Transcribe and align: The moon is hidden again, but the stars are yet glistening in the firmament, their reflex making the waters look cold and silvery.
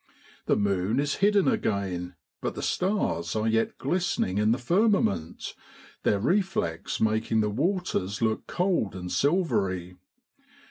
The 0.47 0.55
moon 0.55 0.99
is 0.99 1.17
hidden 1.17 1.47
again, 1.47 2.15
but 2.41 2.55
the 2.55 2.63
stars 2.63 3.35
are 3.35 3.47
yet 3.47 3.77
glistening 3.77 4.39
in 4.39 4.51
the 4.51 4.57
firmament, 4.57 5.53
their 6.01 6.17
reflex 6.19 6.99
making 6.99 7.41
the 7.41 7.51
waters 7.51 8.19
look 8.19 8.47
cold 8.47 8.95
and 8.95 9.11
silvery. 9.11 9.97